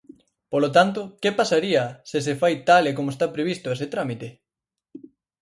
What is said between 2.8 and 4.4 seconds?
e como está previsto ese trámite?